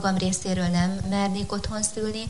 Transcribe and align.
magam 0.00 0.18
részéről 0.18 0.66
nem 0.66 0.90
mernék 1.08 1.52
otthon 1.52 1.82
szülni, 1.82 2.22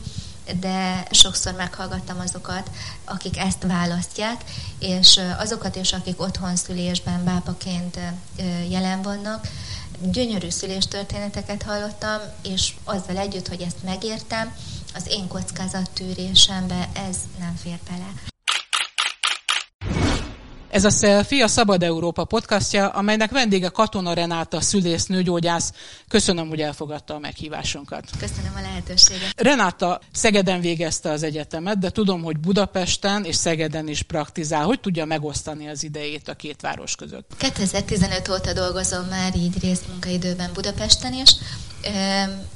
de 0.59 1.07
sokszor 1.11 1.53
meghallgattam 1.53 2.19
azokat, 2.19 2.71
akik 3.05 3.37
ezt 3.37 3.63
választják, 3.63 4.43
és 4.79 5.19
azokat 5.37 5.75
is, 5.75 5.93
akik 5.93 6.21
otthon 6.21 6.55
szülésben 6.55 7.23
bápaként 7.23 7.99
jelen 8.69 9.01
vannak, 9.01 9.47
gyönyörű 10.01 10.49
szüléstörténeteket 10.49 11.63
hallottam, 11.63 12.19
és 12.43 12.73
azzal 12.83 13.17
együtt, 13.17 13.47
hogy 13.47 13.61
ezt 13.61 13.83
megértem, 13.83 14.55
az 14.95 15.03
én 15.07 15.27
kockázattűrésembe 15.27 16.89
ez 16.93 17.17
nem 17.39 17.55
fér 17.63 17.79
bele. 17.89 18.38
Ez 20.69 20.85
a 20.85 20.89
Selfie 20.89 21.43
a 21.43 21.47
Szabad 21.47 21.83
Európa 21.83 22.23
podcastja, 22.23 22.89
amelynek 22.89 23.31
vendége 23.31 23.67
Katona 23.67 24.13
Renáta, 24.13 24.61
szülész, 24.61 25.05
nőgyógyász. 25.05 25.73
Köszönöm, 26.07 26.47
hogy 26.47 26.61
elfogadta 26.61 27.13
a 27.13 27.19
meghívásunkat. 27.19 28.03
Köszönöm 28.19 28.53
a 28.57 28.61
lehetőséget. 28.61 29.41
Renáta 29.41 29.99
Szegeden 30.11 30.61
végezte 30.61 31.09
az 31.11 31.23
egyetemet, 31.23 31.79
de 31.79 31.89
tudom, 31.89 32.23
hogy 32.23 32.37
Budapesten 32.37 33.23
és 33.23 33.35
Szegeden 33.35 33.87
is 33.87 34.01
praktizál. 34.01 34.65
Hogy 34.65 34.79
tudja 34.79 35.05
megosztani 35.05 35.67
az 35.67 35.83
idejét 35.83 36.27
a 36.27 36.33
két 36.33 36.61
város 36.61 36.95
között? 36.95 37.31
2015 37.37 38.29
óta 38.29 38.53
dolgozom 38.53 39.05
már 39.05 39.35
így 39.35 39.61
részmunkaidőben 39.61 40.49
Budapesten 40.53 41.13
is. 41.13 41.31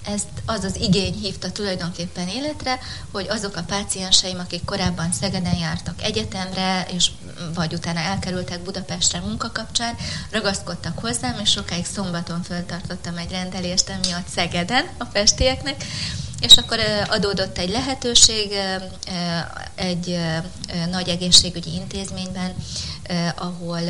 Ezt 0.05 0.27
az 0.45 0.63
az 0.63 0.76
igény 0.76 1.13
hívta 1.13 1.52
tulajdonképpen 1.52 2.27
életre, 2.27 2.80
hogy 3.12 3.27
azok 3.30 3.55
a 3.55 3.63
pácienseim, 3.63 4.40
akik 4.40 4.66
korábban 4.66 5.12
Szegeden 5.12 5.58
jártak 5.58 6.02
egyetemre, 6.02 6.88
és 6.94 7.08
vagy 7.54 7.73
utána 7.73 7.99
elkerültek 7.99 8.59
Budapestre 8.59 9.20
munka 9.20 9.52
kapcsán, 9.52 9.96
ragaszkodtak 10.32 10.99
hozzám, 10.99 11.40
és 11.44 11.49
sokáig 11.49 11.85
szombaton 11.85 12.44
föltartottam 12.44 13.18
egy 13.18 13.32
rendelést 13.32 13.90
emiatt 13.90 14.27
Szegeden 14.27 14.85
a 14.98 15.05
festieknek, 15.05 15.85
és 16.40 16.57
akkor 16.57 16.79
adódott 17.07 17.57
egy 17.57 17.70
lehetőség 17.70 18.51
egy 19.76 20.20
nagy 20.90 21.10
egészségügyi 21.10 21.74
intézményben, 21.74 22.54
ahol 23.35 23.90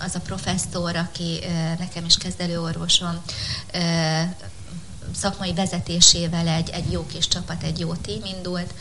az 0.00 0.14
a 0.14 0.20
professzor, 0.20 0.96
aki 0.96 1.40
nekem 1.78 2.04
is 2.04 2.16
kezdelőorvosom, 2.16 3.22
szakmai 5.14 5.54
vezetésével 5.54 6.48
egy, 6.48 6.68
egy 6.68 6.92
jó 6.92 7.06
kis 7.06 7.28
csapat, 7.28 7.62
egy 7.62 7.78
jó 7.78 7.94
tím 7.94 8.24
indult, 8.24 8.74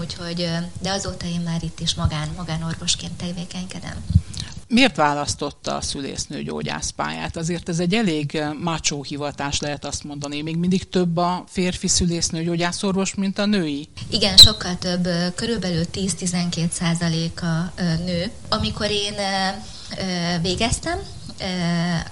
úgyhogy, 0.00 0.50
de 0.80 0.90
azóta 0.90 1.26
én 1.26 1.40
már 1.40 1.62
itt 1.62 1.80
is 1.80 1.94
magán, 1.94 2.28
magánorvosként 2.36 3.12
tevékenykedem. 3.12 4.04
Miért 4.68 4.96
választotta 4.96 5.76
a 5.76 5.80
szülésznő 5.80 6.42
gyógyászpályát? 6.42 7.36
Azért 7.36 7.68
ez 7.68 7.78
egy 7.78 7.94
elég 7.94 8.42
macsó 8.60 9.02
hivatás, 9.02 9.60
lehet 9.60 9.84
azt 9.84 10.04
mondani. 10.04 10.42
Még 10.42 10.56
mindig 10.56 10.88
több 10.88 11.16
a 11.16 11.44
férfi 11.48 11.88
szülésznő 11.88 12.42
gyógyászorvos, 12.42 13.14
mint 13.14 13.38
a 13.38 13.46
női? 13.46 13.88
Igen, 14.10 14.36
sokkal 14.36 14.78
több, 14.78 15.08
körülbelül 15.34 15.84
10-12 15.92 16.70
százalék 16.70 17.42
a 17.42 17.72
nő. 18.04 18.30
Amikor 18.48 18.90
én 18.90 19.14
végeztem, 20.42 20.98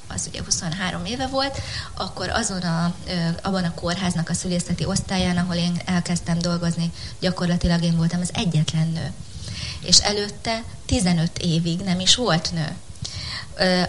az 0.07 0.27
ugye 0.29 0.43
23 0.45 1.05
éve 1.05 1.27
volt, 1.27 1.61
akkor 1.95 2.29
azon 2.29 2.61
a, 2.61 2.95
abban 3.43 3.65
a 3.65 3.75
kórháznak 3.75 4.29
a 4.29 4.35
szülészeti 4.35 4.85
osztályán, 4.85 5.37
ahol 5.37 5.57
én 5.57 5.81
elkezdtem 5.85 6.39
dolgozni, 6.39 6.93
gyakorlatilag 7.21 7.83
én 7.83 7.97
voltam 7.97 8.21
az 8.21 8.31
egyetlen 8.35 8.89
nő. 8.89 9.13
És 9.87 9.99
előtte 9.99 10.65
15 10.87 11.39
évig 11.39 11.81
nem 11.81 12.01
is 12.01 12.15
volt 12.15 12.53
nő. 12.53 12.77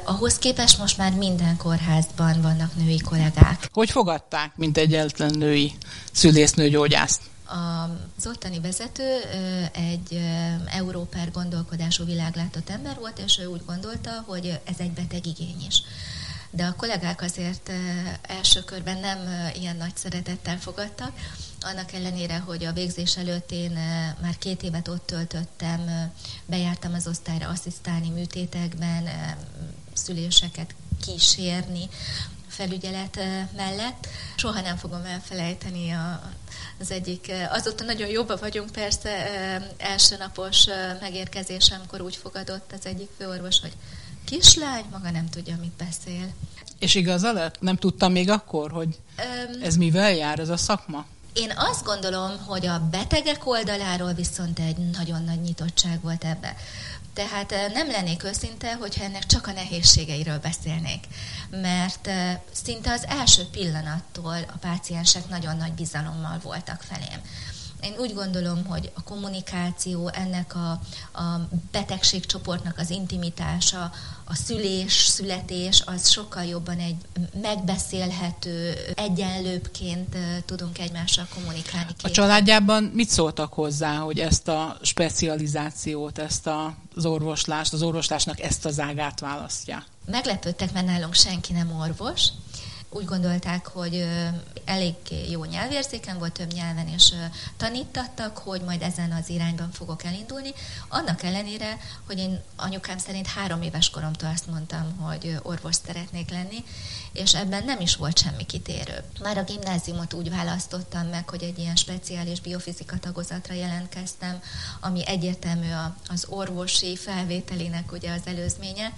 Ahhoz 0.06 0.38
képest 0.38 0.78
most 0.78 0.98
már 0.98 1.14
minden 1.14 1.58
kórházban 1.58 2.42
vannak 2.42 2.76
női 2.76 3.00
kollégák. 3.00 3.70
Hogy 3.72 3.90
fogadták, 3.90 4.52
mint 4.56 4.78
egyetlen 4.78 5.36
női 5.38 5.74
szülésznőgyógyászt? 6.12 7.22
Az 8.18 8.28
ottani 8.28 8.60
vezető 8.60 9.22
egy 9.74 10.20
európer 10.66 11.32
gondolkodású 11.32 12.06
világlátott 12.06 12.70
ember 12.70 12.98
volt, 13.00 13.20
és 13.20 13.40
ő 13.40 13.46
úgy 13.46 13.62
gondolta, 13.66 14.24
hogy 14.26 14.60
ez 14.66 14.76
egy 14.78 14.92
beteg 14.92 15.26
igény 15.26 15.66
is. 15.68 15.82
De 16.50 16.66
a 16.66 16.76
kollégák 16.78 17.22
azért 17.22 17.72
első 18.22 18.60
körben 18.64 19.00
nem 19.00 19.18
ilyen 19.56 19.76
nagy 19.76 19.96
szeretettel 19.96 20.58
fogadtak, 20.60 21.12
annak 21.66 21.94
ellenére, 21.94 22.38
hogy 22.38 22.66
a 22.66 22.74
végzés 22.74 23.18
előtt 23.18 23.52
én 23.52 23.72
már 24.22 24.38
két 24.38 24.64
évet 24.64 24.88
ott 24.88 25.06
töltöttem, 25.06 26.12
bejártam 26.46 26.94
az 26.94 27.08
osztályra 27.08 27.48
asszisztálni 27.48 28.10
műtétekben, 28.10 29.10
szüléseket 29.94 30.76
kísérni, 31.06 31.90
felügyelet 32.48 33.20
mellett. 33.56 34.08
Soha 34.36 34.62
nem 34.62 34.78
fogom 34.78 35.06
elfelejteni 35.06 35.92
a, 35.92 36.32
az 36.80 36.92
egyik, 36.92 37.32
azóta 37.50 37.84
nagyon 37.84 38.08
jobban 38.08 38.38
vagyunk 38.40 38.72
persze, 38.72 39.10
első 39.78 40.18
napos 40.18 40.66
megérkezésemkor 41.00 42.02
úgy 42.02 42.16
fogadott 42.16 42.72
az 42.72 42.86
egyik 42.86 43.10
főorvos, 43.18 43.60
hogy 43.60 43.74
kislány, 44.26 44.86
maga 44.92 45.12
nem 45.12 45.30
tudja, 45.30 45.58
mit 45.62 45.74
beszél. 45.78 46.34
És 46.80 46.96
igaza 46.96 47.32
lett? 47.32 47.60
Nem 47.60 47.76
tudtam 47.76 48.12
még 48.12 48.30
akkor, 48.30 48.72
hogy 48.72 49.00
ez 49.62 49.76
mivel 49.76 50.12
jár, 50.12 50.40
ez 50.40 50.50
a 50.50 50.58
szakma? 50.58 51.06
Én 51.36 51.54
azt 51.56 51.84
gondolom, 51.84 52.40
hogy 52.46 52.66
a 52.66 52.80
betegek 52.92 53.48
oldaláról 53.48 54.14
viszont 54.14 54.60
egy 54.60 54.78
nagyon 54.78 55.24
nagy 55.24 55.42
nyitottság 55.42 56.02
volt 56.02 56.24
ebbe. 56.24 56.56
Tehát 57.14 57.54
nem 57.74 57.92
lennék 57.92 58.24
őszinte, 58.24 58.76
hogyha 58.76 59.04
ennek 59.04 59.26
csak 59.26 59.48
a 59.48 59.52
nehézségeiről 59.52 60.40
beszélnék. 60.40 61.08
Mert 61.50 62.10
szinte 62.52 62.92
az 62.92 63.06
első 63.08 63.44
pillanattól 63.52 64.38
a 64.48 64.58
páciensek 64.60 65.30
nagyon 65.30 65.58
nagy 65.58 65.74
bizalommal 65.74 66.40
voltak 66.44 66.82
felém. 66.82 67.22
Én 67.82 67.94
úgy 67.98 68.14
gondolom, 68.14 68.66
hogy 68.66 68.92
a 68.94 69.04
kommunikáció, 69.04 70.08
ennek 70.08 70.56
a, 70.56 70.70
a 71.22 71.48
betegségcsoportnak 71.72 72.78
az 72.78 72.90
intimitása, 72.90 73.92
a 74.24 74.36
szülés, 74.36 74.94
születés, 74.94 75.84
az 75.86 76.10
sokkal 76.10 76.44
jobban 76.44 76.80
egy 76.80 76.96
megbeszélhető, 77.42 78.74
egyenlőbbként 78.96 80.18
tudunk 80.46 80.80
egymással 80.80 81.28
kommunikálni. 81.34 81.92
A 82.04 82.10
családjában 82.10 82.84
mit 82.84 83.10
szóltak 83.10 83.54
hozzá, 83.54 83.96
hogy 83.96 84.20
ezt 84.20 84.48
a 84.48 84.78
specializációt, 84.82 86.18
ezt 86.18 86.50
az 86.96 87.06
orvoslást, 87.06 87.74
az 87.74 87.82
orvoslásnak 87.82 88.40
ezt 88.42 88.66
az 88.66 88.80
ágát 88.80 89.20
választja? 89.20 89.84
Meglepődtek, 90.06 90.74
mert 90.74 90.86
nálunk 90.86 91.14
senki 91.14 91.54
nem 91.54 91.72
orvos, 91.80 92.28
úgy 92.96 93.06
gondolták, 93.06 93.68
hogy 93.68 94.08
elég 94.66 94.96
jó 95.30 95.44
nyelvérzéken 95.44 96.18
volt, 96.18 96.34
több 96.34 96.54
nyelven 96.54 96.88
és 96.88 97.14
tanítattak, 97.58 98.38
hogy 98.38 98.62
majd 98.62 98.82
ezen 98.82 99.12
az 99.12 99.30
irányban 99.30 99.72
fogok 99.72 100.04
elindulni. 100.04 100.50
Annak 100.88 101.24
ellenére, 101.24 101.78
hogy 102.06 102.18
én 102.18 102.42
anyukám 102.56 102.98
szerint 102.98 103.28
három 103.28 103.62
éves 103.62 103.90
koromtól 103.90 104.30
azt 104.30 104.48
mondtam, 104.48 104.98
hogy 104.98 105.38
orvos 105.42 105.76
szeretnék 105.86 106.30
lenni, 106.30 106.64
és 107.14 107.36
ebben 107.36 107.64
nem 107.64 107.80
is 107.80 107.96
volt 107.96 108.18
semmi 108.18 108.46
kitérő. 108.46 109.04
Már 109.22 109.38
a 109.38 109.44
gimnáziumot 109.44 110.14
úgy 110.14 110.30
választottam 110.30 111.08
meg, 111.08 111.30
hogy 111.30 111.44
egy 111.44 111.60
ilyen 111.60 111.76
speciális 111.76 112.40
biofizika 112.40 113.00
tagozatra 113.00 113.54
jelentkeztem, 113.54 114.42
ami 114.80 115.08
egyértelmű 115.08 115.68
az 116.10 116.26
orvosi 116.30 116.98
felvételének 116.98 117.92
ugye 117.92 118.14
az 118.14 118.22
előzménye, 118.26 118.94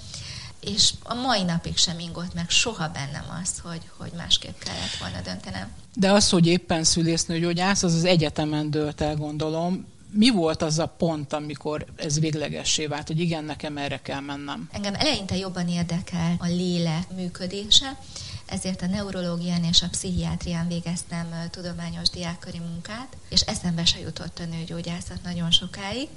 és 0.60 0.94
a 1.04 1.14
mai 1.14 1.44
napig 1.44 1.78
sem 1.78 2.00
ingott 2.00 2.34
meg 2.34 2.50
soha 2.50 2.90
bennem 2.90 3.40
az, 3.44 3.60
hogy, 3.64 3.82
hogy 3.98 4.12
másképp 4.18 4.58
kellett 4.60 4.96
volna 5.00 5.22
döntenem. 5.22 5.72
De 5.94 6.12
az, 6.12 6.30
hogy 6.30 6.48
éppen 6.48 6.84
szülésznőgyógyász, 6.84 7.84
az 7.84 7.94
az 7.94 8.04
egyetemen 8.04 8.72
dőlt 8.72 9.02
el, 9.02 9.16
gondolom. 9.16 9.86
Mi 10.12 10.30
volt 10.30 10.62
az 10.62 10.80
a 10.80 10.86
pont, 10.86 11.34
amikor 11.34 11.86
ez 11.96 12.20
véglegessé 12.20 12.86
vált, 12.86 13.08
hogy 13.08 13.20
igen, 13.20 13.44
nekem 13.44 13.78
erre 13.78 14.02
kell 14.02 14.20
mennem? 14.20 14.70
Engem 14.72 14.94
eleinte 14.94 15.38
jobban 15.38 15.68
érdekel 15.68 16.36
a 16.40 16.46
lélek 16.46 17.14
működése, 17.16 17.98
ezért 18.46 18.82
a 18.82 18.88
neurológián 18.88 19.64
és 19.64 19.82
a 19.82 19.90
pszichiátrián 19.90 20.68
végeztem 20.68 21.28
tudományos 21.50 22.10
diákköri 22.10 22.60
munkát, 22.60 23.18
és 23.30 23.42
eszembe 23.42 23.86
se 23.86 24.00
jutott 24.00 24.40
a 24.40 24.46
nőgyógyászat 24.46 25.24
nagyon 25.24 25.52
sokáig. 25.52 26.08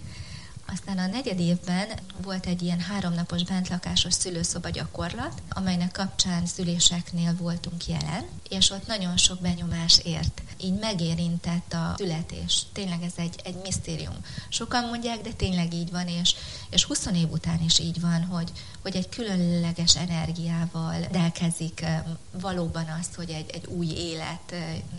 Aztán 0.73 0.99
a 0.99 1.07
negyed 1.07 1.41
évben 1.41 1.89
volt 2.23 2.47
egy 2.47 2.63
ilyen 2.63 2.81
háromnapos 2.81 3.43
bentlakásos 3.43 4.15
szülőszoba 4.15 4.69
gyakorlat, 4.69 5.43
amelynek 5.49 5.93
kapcsán 5.93 6.47
szüléseknél 6.47 7.37
voltunk 7.37 7.87
jelen, 7.87 8.25
és 8.49 8.71
ott 8.71 8.87
nagyon 8.87 9.17
sok 9.17 9.41
benyomás 9.41 9.99
ért. 10.05 10.43
Így 10.61 10.79
megérintett 10.79 11.73
a 11.73 11.95
születés. 11.97 12.63
Tényleg 12.73 13.03
ez 13.03 13.13
egy, 13.17 13.41
egy 13.45 13.57
misztérium. 13.63 14.15
Sokan 14.49 14.85
mondják, 14.85 15.21
de 15.21 15.33
tényleg 15.33 15.75
így 15.75 15.91
van, 15.91 16.09
és, 16.09 16.35
És 16.71 16.85
20 16.85 17.07
év 17.07 17.31
után 17.31 17.61
is 17.63 17.79
így 17.79 18.01
van, 18.01 18.25
hogy, 18.25 18.51
hogy 18.83 18.97
egy 18.97 19.09
különleges 19.09 19.97
energiával 19.97 21.01
delkezik 21.11 21.85
valóban 22.33 22.87
azt, 23.01 23.15
hogy 23.15 23.31
egy, 23.31 23.51
egy 23.51 23.67
új 23.67 23.87
élet 23.87 24.55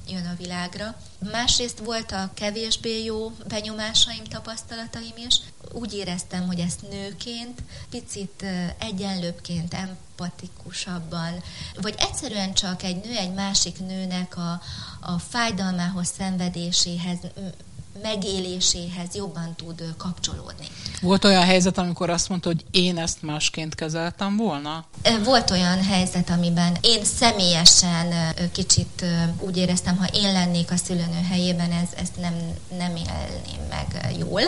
jön 0.08 0.26
a 0.26 0.36
világra. 0.38 0.96
Másrészt 1.30 1.80
volt 1.80 2.12
a 2.12 2.32
kevésbé 2.34 3.04
jó 3.04 3.32
benyomásaim, 3.48 4.24
tapasztalataim 4.24 5.14
is. 5.28 5.40
Úgy 5.72 5.94
éreztem, 5.94 6.48
hogy 6.48 6.60
ezt 6.60 6.90
nőként, 6.90 7.62
picit 7.90 8.46
egyenlőbbként, 8.80 9.74
empatikusabban, 9.74 11.44
vagy 11.82 11.96
egyszerűen 11.98 12.54
csak 12.54 12.84
egy 12.84 13.06
nő 13.06 13.16
egy 13.16 13.34
másik 13.34 13.80
nőnek 13.80 14.38
a, 14.38 14.62
a 15.00 15.20
fájdalmához, 15.20 16.12
szenvedéséhez 16.18 17.20
megéléséhez 18.02 19.16
jobban 19.16 19.56
tud 19.56 19.84
kapcsolódni. 19.98 20.66
Volt 21.02 21.24
olyan 21.24 21.44
helyzet, 21.44 21.78
amikor 21.78 22.10
azt 22.10 22.30
mondta, 22.30 22.48
hogy 22.50 22.64
én 22.72 22.98
ezt 22.98 23.22
másként 23.22 23.76
kezeltem 23.76 24.38
volna? 24.38 24.86
Volt 25.24 25.52
olyan 25.52 25.84
helyzet, 25.84 26.30
amiben 26.30 26.78
én 26.82 27.04
személyesen 27.04 28.14
kicsit 28.52 29.06
úgy 29.40 29.58
éreztem, 29.58 29.98
ha 29.98 30.06
én 30.14 30.32
lennék 30.32 30.72
a 30.72 30.78
szülőnő 30.78 31.22
helyében, 31.30 31.72
ez, 31.72 31.90
ezt 32.02 32.18
nem, 32.18 32.34
nem 32.78 32.96
élném 32.96 33.68
meg 33.70 34.16
jól. 34.20 34.42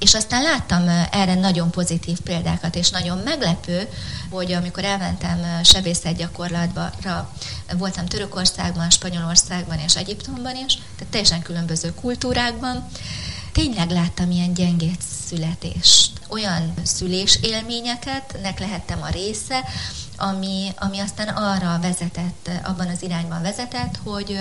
És 0.00 0.14
aztán 0.14 0.42
láttam 0.42 0.88
erre 1.10 1.34
nagyon 1.34 1.70
pozitív 1.70 2.20
példákat, 2.20 2.74
és 2.74 2.90
nagyon 2.90 3.18
meglepő, 3.18 3.88
hogy 4.30 4.52
amikor 4.52 4.84
elmentem 4.84 5.64
sebészet 5.64 6.16
gyakorlatba, 6.16 6.90
voltam 7.76 8.06
Törökországban, 8.06 8.90
Spanyolországban 8.90 9.78
és 9.78 9.96
Egyiptomban 9.96 10.56
is, 10.56 10.74
tehát 10.74 11.10
teljesen 11.10 11.42
különböző 11.42 11.94
kultúrákban, 11.94 12.88
tényleg 13.52 13.90
láttam 13.90 14.30
ilyen 14.30 14.54
gyengét 14.54 15.02
születést, 15.28 16.10
olyan 16.28 16.74
szülés 16.82 17.38
élményeket, 17.42 18.38
nek 18.42 18.58
lehettem 18.58 19.02
a 19.02 19.08
része, 19.08 19.64
ami, 20.16 20.72
ami 20.78 20.98
aztán 20.98 21.28
arra 21.28 21.78
vezetett, 21.80 22.50
abban 22.62 22.88
az 22.88 23.02
irányban 23.02 23.42
vezetett, 23.42 23.98
hogy 24.04 24.38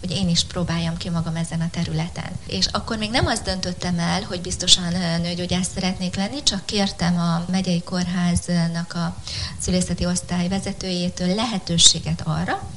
hogy 0.00 0.10
én 0.10 0.28
is 0.28 0.44
próbáljam 0.44 0.96
ki 0.96 1.10
magam 1.10 1.36
ezen 1.36 1.60
a 1.60 1.70
területen. 1.70 2.30
És 2.46 2.66
akkor 2.66 2.96
még 2.96 3.10
nem 3.10 3.26
azt 3.26 3.42
döntöttem 3.42 3.98
el, 3.98 4.22
hogy 4.22 4.40
biztosan 4.40 4.92
nőgyógyász 5.20 5.68
szeretnék 5.74 6.16
lenni, 6.16 6.42
csak 6.42 6.66
kértem 6.66 7.18
a 7.18 7.44
megyei 7.50 7.82
kórháznak 7.82 8.94
a 8.94 9.16
szülészeti 9.58 10.06
osztály 10.06 10.48
vezetőjétől 10.48 11.34
lehetőséget 11.34 12.22
arra, 12.24 12.68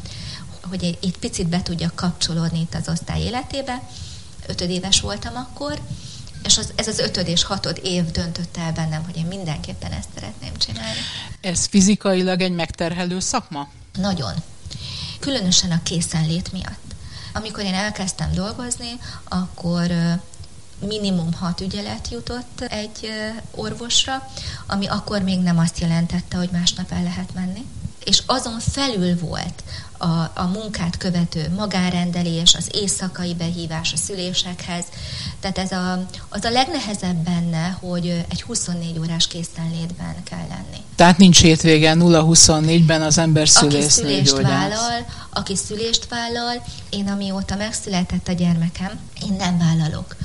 hogy 0.62 0.83
egy 0.83 1.18
picit 1.19 1.47
be 1.47 1.62
tudjak 1.62 1.95
kapcsolódni 1.95 2.59
itt 2.59 2.75
az 2.75 2.88
osztály 2.88 3.21
életébe. 3.21 3.81
Ötödéves 4.47 5.00
voltam 5.00 5.35
akkor, 5.35 5.79
és 6.44 6.57
az, 6.57 6.74
ez 6.75 6.88
az 6.88 7.00
ötöd 7.00 7.27
és 7.27 7.44
hatod 7.44 7.79
év 7.83 8.06
döntött 8.06 8.57
el 8.57 8.71
bennem, 8.71 9.03
hogy 9.03 9.17
én 9.17 9.25
mindenképpen 9.25 9.91
ezt 9.91 10.09
szeretném 10.13 10.57
csinálni. 10.57 11.00
Ez 11.41 11.65
fizikailag 11.65 12.41
egy 12.41 12.51
megterhelő 12.51 13.19
szakma? 13.19 13.69
Nagyon. 13.94 14.33
Különösen 15.19 15.71
a 15.71 15.83
készenlét 15.83 16.51
miatt. 16.51 16.95
Amikor 17.33 17.63
én 17.63 17.73
elkezdtem 17.73 18.31
dolgozni, 18.31 18.99
akkor 19.23 19.91
minimum 20.79 21.33
hat 21.33 21.61
ügyelet 21.61 22.07
jutott 22.11 22.61
egy 22.61 23.09
orvosra, 23.51 24.29
ami 24.67 24.87
akkor 24.87 25.21
még 25.21 25.39
nem 25.39 25.57
azt 25.57 25.79
jelentette, 25.79 26.37
hogy 26.37 26.49
másnap 26.51 26.91
el 26.91 27.03
lehet 27.03 27.33
menni. 27.33 27.65
És 28.03 28.23
azon 28.25 28.59
felül 28.59 29.19
volt 29.19 29.63
a, 29.97 30.31
a 30.33 30.49
munkát 30.53 30.97
követő 30.97 31.49
magárendelés, 31.55 32.55
az 32.55 32.69
éjszakai 32.71 33.33
behívás 33.33 33.93
a 33.93 33.97
szülésekhez. 33.97 34.85
Tehát 35.39 35.57
ez 35.57 35.71
a, 35.71 36.07
az 36.29 36.43
a 36.43 36.49
legnehezebb 36.49 37.15
benne, 37.15 37.77
hogy 37.79 38.25
egy 38.29 38.41
24 38.41 38.99
órás 38.99 39.27
készenlétben 39.27 40.23
kell 40.23 40.47
lenni. 40.49 40.80
Tehát 41.01 41.18
nincs 41.18 41.42
hétvége 41.42 41.95
0-24-ben 41.98 43.01
az 43.01 43.18
ember 43.18 43.48
szülész 43.48 43.98
Aki 43.98 44.07
szülést 44.07 44.42
vállal, 44.42 45.06
aki 45.30 45.56
szülést 45.56 46.07
vállal, 46.09 46.63
én 46.89 47.07
amióta 47.07 47.56
megszületett 47.56 48.27
a 48.27 48.31
gyermekem, 48.31 49.00
én 49.24 49.36
nem 49.38 49.57
vállalok. 49.57 50.15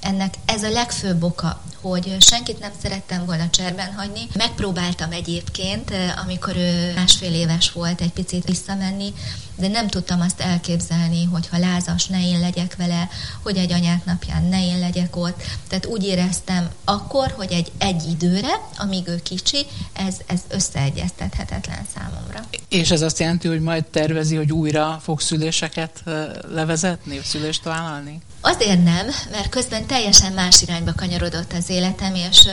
Ennek 0.00 0.34
ez 0.44 0.62
a 0.62 0.70
legfőbb 0.70 1.22
oka, 1.22 1.60
hogy 1.80 2.16
senkit 2.20 2.58
nem 2.58 2.72
szerettem 2.82 3.24
volna 3.24 3.50
cserben 3.50 3.92
hagyni. 3.92 4.20
Megpróbáltam 4.34 5.12
egyébként, 5.12 5.92
amikor 6.24 6.56
ő 6.56 6.92
másfél 6.94 7.34
éves 7.34 7.72
volt, 7.72 8.00
egy 8.00 8.12
picit 8.12 8.44
visszamenni, 8.44 9.12
de 9.58 9.68
nem 9.68 9.88
tudtam 9.88 10.20
azt 10.20 10.40
elképzelni, 10.40 11.24
hogy 11.24 11.48
ha 11.48 11.58
lázas, 11.58 12.06
ne 12.06 12.28
én 12.28 12.40
legyek 12.40 12.76
vele, 12.76 13.08
hogy 13.42 13.56
egy 13.56 13.72
anyák 13.72 14.04
napján 14.04 14.44
ne 14.44 14.66
én 14.66 14.78
legyek 14.78 15.16
ott. 15.16 15.42
Tehát 15.68 15.86
úgy 15.86 16.04
éreztem 16.04 16.68
akkor, 16.84 17.30
hogy 17.36 17.52
egy, 17.52 17.72
egy 17.78 18.02
időre, 18.10 18.68
amíg 18.76 19.08
ő 19.08 19.20
kicsi, 19.22 19.66
ez, 19.92 20.16
ez 20.26 20.40
összeegyeztethetetlen 20.48 21.86
számomra. 21.94 22.44
És 22.68 22.90
ez 22.90 23.02
azt 23.02 23.18
jelenti, 23.18 23.48
hogy 23.48 23.60
majd 23.60 23.84
tervezi, 23.84 24.36
hogy 24.36 24.52
újra 24.52 24.98
fog 25.02 25.20
szüléseket 25.20 26.02
levezetni, 26.48 27.20
szülést 27.22 27.62
vállalni? 27.62 28.20
Azért 28.40 28.84
nem, 28.84 29.06
mert 29.30 29.48
közben 29.48 29.86
teljesen 29.86 30.32
más 30.32 30.62
irányba 30.62 30.92
kanyarodott 30.94 31.52
az 31.52 31.68
életem, 31.68 32.14
és, 32.14 32.48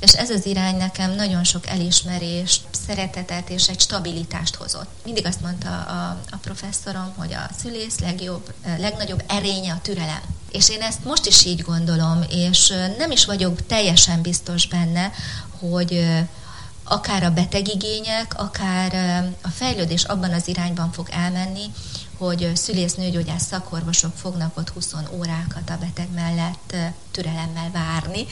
és 0.00 0.12
ez 0.12 0.30
az 0.30 0.46
irány 0.46 0.76
nekem 0.76 1.14
nagyon 1.14 1.44
sok 1.44 1.66
elismerést, 1.66 2.62
szeretetet 2.86 3.50
és 3.50 3.68
egy 3.68 3.80
stabilitást 3.80 4.54
hozott. 4.54 4.88
Mindig 5.04 5.26
azt 5.26 5.40
mondta 5.40 5.68
a, 5.68 6.18
a 6.30 6.36
professzorom, 6.36 7.12
hogy 7.16 7.32
a 7.32 7.50
szülész 7.60 7.98
legjobb, 7.98 8.52
legnagyobb 8.78 9.22
erénye 9.28 9.72
a 9.72 9.80
türelem. 9.82 10.22
És 10.52 10.68
én 10.68 10.80
ezt 10.80 11.04
most 11.04 11.26
is 11.26 11.44
így 11.44 11.60
gondolom, 11.60 12.24
és 12.30 12.72
nem 12.98 13.10
is 13.10 13.24
vagyok 13.24 13.66
teljesen 13.66 14.22
biztos 14.22 14.66
benne, 14.66 15.12
hogy 15.58 16.06
akár 16.84 17.22
a 17.22 17.30
betegigények, 17.30 18.34
akár 18.36 18.94
a 19.42 19.48
fejlődés 19.48 20.04
abban 20.04 20.32
az 20.32 20.48
irányban 20.48 20.92
fog 20.92 21.08
elmenni, 21.10 21.64
hogy 22.18 22.50
szülész-nőgyógyász 22.54 23.46
szakorvosok 23.46 24.12
fognak 24.14 24.56
ott 24.56 24.68
20 24.68 24.94
órákat 25.10 25.70
a 25.70 25.78
beteg 25.80 26.08
mellett 26.14 26.76
türelemmel 27.10 27.70
várni, 27.72 28.26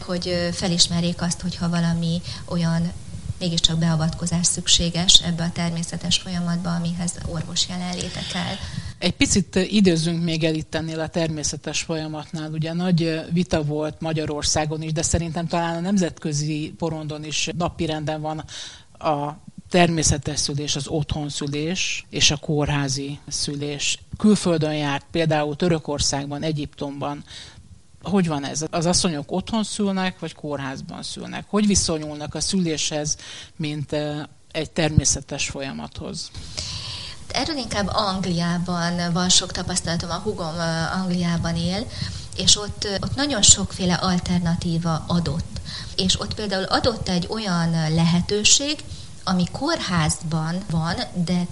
hogy 0.00 0.48
felismerjék 0.52 1.22
azt, 1.22 1.40
hogyha 1.40 1.68
valami 1.68 2.20
olyan 2.44 2.92
mégiscsak 3.38 3.78
beavatkozás 3.78 4.46
szükséges 4.46 5.22
ebbe 5.24 5.44
a 5.44 5.50
természetes 5.52 6.18
folyamatba, 6.18 6.74
amihez 6.74 7.14
orvos 7.28 7.68
jelenléte 7.68 8.20
kell. 8.32 8.54
Egy 8.98 9.16
picit 9.16 9.54
időzünk 9.54 10.22
még 10.22 10.44
el 10.44 10.54
itt 10.54 10.74
ennél 10.74 11.00
a 11.00 11.08
természetes 11.08 11.82
folyamatnál. 11.82 12.50
Ugye 12.50 12.72
nagy 12.72 13.20
vita 13.32 13.62
volt 13.62 14.00
Magyarországon 14.00 14.82
is, 14.82 14.92
de 14.92 15.02
szerintem 15.02 15.46
talán 15.46 15.76
a 15.76 15.80
nemzetközi 15.80 16.74
porondon 16.78 17.24
is 17.24 17.50
napirenden 17.56 18.20
van 18.20 18.44
a 18.98 19.44
természetes 19.76 20.40
szülés, 20.40 20.76
az 20.76 20.88
otthonszülés 20.88 22.06
és 22.10 22.30
a 22.30 22.36
kórházi 22.36 23.18
szülés. 23.28 23.98
Külföldön 24.18 24.74
járt, 24.74 25.04
például 25.10 25.56
Törökországban, 25.56 26.42
Egyiptomban. 26.42 27.24
Hogy 28.02 28.28
van 28.28 28.46
ez? 28.46 28.64
Az 28.70 28.86
asszonyok 28.86 29.32
otthon 29.32 29.64
szülnek, 29.64 30.18
vagy 30.18 30.34
kórházban 30.34 31.02
szülnek? 31.02 31.44
Hogy 31.48 31.66
viszonyulnak 31.66 32.34
a 32.34 32.40
szüléshez, 32.40 33.16
mint 33.56 33.96
egy 34.50 34.70
természetes 34.70 35.48
folyamathoz? 35.48 36.30
Erről 37.28 37.56
inkább 37.56 37.88
Angliában 37.92 39.12
van 39.12 39.28
sok 39.28 39.52
tapasztalatom, 39.52 40.10
a 40.10 40.18
hugom 40.18 40.54
Angliában 41.02 41.56
él, 41.56 41.86
és 42.36 42.56
ott, 42.56 42.88
ott 43.00 43.14
nagyon 43.14 43.42
sokféle 43.42 43.94
alternatíva 43.94 45.04
adott. 45.06 45.60
És 45.96 46.20
ott 46.20 46.34
például 46.34 46.64
adott 46.64 47.08
egy 47.08 47.26
olyan 47.30 47.70
lehetőség, 47.94 48.84
ami 49.28 49.44
kórházban 49.52 50.64
van, 50.70 50.96
de 51.14 51.46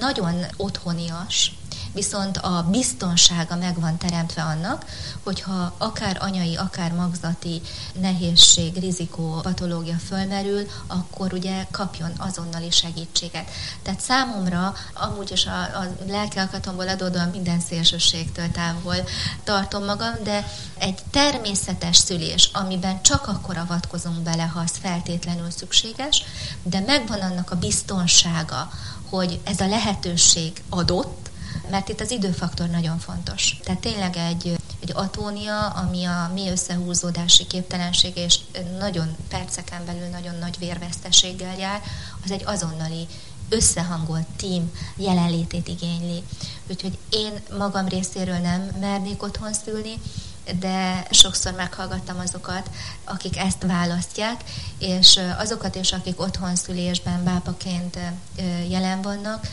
nagyon 0.00 0.34
otthonias, 0.56 1.52
viszont 1.94 2.36
a 2.36 2.66
biztonsága 2.70 3.56
meg 3.56 3.80
van 3.80 3.96
teremtve 3.96 4.42
annak, 4.42 4.84
hogyha 5.22 5.74
akár 5.78 6.16
anyai, 6.20 6.56
akár 6.56 6.92
magzati 6.92 7.62
nehézség, 8.00 8.76
rizikó, 8.76 9.40
patológia 9.42 9.96
fölmerül, 9.96 10.66
akkor 10.86 11.32
ugye 11.32 11.66
kapjon 11.70 12.12
azonnali 12.18 12.70
segítséget. 12.70 13.50
Tehát 13.82 14.00
számomra 14.00 14.74
amúgy 14.94 15.30
is 15.30 15.46
a, 15.46 15.60
a 15.60 15.86
lelkialkatomból 16.06 16.88
adódóan 16.88 17.28
minden 17.28 17.60
szélsőségtől 17.60 18.50
távol 18.50 18.96
tartom 19.44 19.84
magam, 19.84 20.14
de 20.22 20.46
egy 20.78 20.98
természetes 21.10 21.96
szülés, 21.96 22.50
amiben 22.52 23.02
csak 23.02 23.26
akkor 23.26 23.56
avatkozunk 23.56 24.18
bele, 24.18 24.42
ha 24.42 24.60
az 24.60 24.72
feltétlenül 24.80 25.50
szükséges, 25.50 26.22
de 26.62 26.80
megvan 26.80 27.20
annak 27.20 27.50
a 27.50 27.56
biztonsága, 27.56 28.70
hogy 29.08 29.40
ez 29.44 29.60
a 29.60 29.66
lehetőség 29.66 30.62
adott, 30.68 31.23
mert 31.70 31.88
itt 31.88 32.00
az 32.00 32.10
időfaktor 32.10 32.68
nagyon 32.68 32.98
fontos. 32.98 33.56
Tehát 33.64 33.80
tényleg 33.80 34.16
egy, 34.16 34.58
egy 34.80 34.92
atónia, 34.94 35.68
ami 35.68 36.04
a 36.04 36.30
mi 36.34 36.48
összehúzódási 36.50 37.46
képtelenség, 37.46 38.16
és 38.16 38.38
nagyon 38.78 39.16
perceken 39.28 39.84
belül 39.84 40.06
nagyon 40.06 40.34
nagy 40.34 40.58
vérveszteséggel 40.58 41.58
jár, 41.58 41.80
az 42.24 42.30
egy 42.30 42.42
azonnali 42.44 43.06
összehangolt 43.48 44.26
tím 44.36 44.72
jelenlétét 44.96 45.68
igényli. 45.68 46.22
Úgyhogy 46.70 46.98
én 47.10 47.32
magam 47.58 47.88
részéről 47.88 48.38
nem 48.38 48.70
mernék 48.80 49.22
otthon 49.22 49.52
szülni, 49.52 49.94
de 50.60 51.06
sokszor 51.10 51.52
meghallgattam 51.52 52.18
azokat, 52.18 52.70
akik 53.04 53.38
ezt 53.38 53.62
választják, 53.66 54.44
és 54.78 55.20
azokat 55.38 55.74
is, 55.74 55.92
akik 55.92 56.20
otthon 56.20 56.56
szülésben 56.56 57.24
bápaként 57.24 57.98
jelen 58.68 59.02
vannak, 59.02 59.46